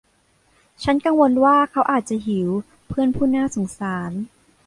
[0.83, 2.49] ฉันกังวลว่าเขาอาจจะหิว
[2.87, 4.11] เพื่อนผู้น่าสงสาร